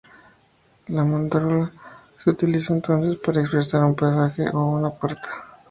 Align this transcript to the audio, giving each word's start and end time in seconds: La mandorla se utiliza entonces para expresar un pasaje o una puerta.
La 0.87 1.05
mandorla 1.05 1.71
se 2.23 2.31
utiliza 2.31 2.73
entonces 2.73 3.17
para 3.19 3.39
expresar 3.41 3.83
un 3.85 3.93
pasaje 3.95 4.49
o 4.51 4.65
una 4.71 4.89
puerta. 4.89 5.29